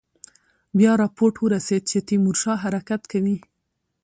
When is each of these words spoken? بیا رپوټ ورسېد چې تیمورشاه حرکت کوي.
بیا 0.77 0.91
رپوټ 1.01 1.33
ورسېد 1.39 1.83
چې 1.91 1.97
تیمورشاه 2.07 2.61
حرکت 2.63 3.01
کوي. 3.11 3.37